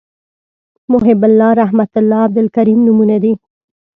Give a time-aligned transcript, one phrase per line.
[0.91, 3.33] محیب الله رحمت الله عبدالکریم نومونه دي